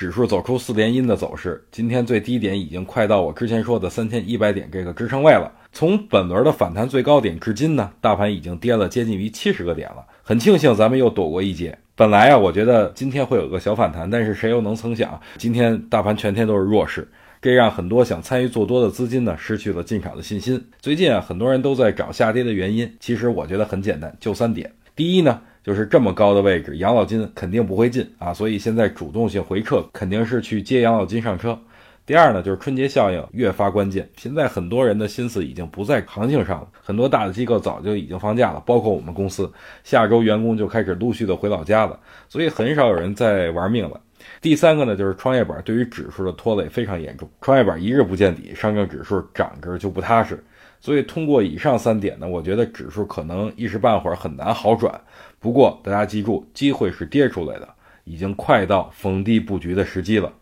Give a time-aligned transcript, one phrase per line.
[0.00, 5.52] 指数走出四连阴的走势，今天最低点已经快到我之前说的三千一百点这个支撑位了。
[5.72, 10.02] 从本轮的反弹最高点至今呢，大盘已经跌了接近于七十个点了。
[10.22, 11.76] 很庆幸咱们又躲过一劫。
[11.94, 17.06] 本来啊，我觉得今天会有个小反弹，但是谁又能曾想，今天大盘全天都是弱势，
[17.42, 20.64] 这让很多想参与做多的资金呢失去了进场的信心。
[20.80, 24.72] 最近啊，很多人都在找下跌的原因，其实我觉得很简单，就三点。
[24.96, 31.58] 第一呢，就是这么高的位置，养老金肯定不会进啊，所以现在主动性回撤肯定是去接养老金上车。
[32.06, 34.08] 第二呢，就是春节效应越发关键。
[34.16, 39.52] 现在很多人的心思已经不在行情上了，很多大的机构早就已经放假了，包括我们公司，
[39.84, 41.96] 下周员工就开始陆续的回老家了，
[42.28, 44.00] 所以很少有人在玩命了。
[44.40, 50.42] 第三个呢，就是创业板对于指数的拖累非常严重，创业板一日不见底，上证指数涨着就不踏实。
[50.80, 54.98] 所以通过以上三点呢，我觉得指数可能一时半会儿很难好转。
[55.38, 57.68] 不过大家记住，机会是跌出来的，
[58.04, 60.32] 已经快到逢低布局的时机了。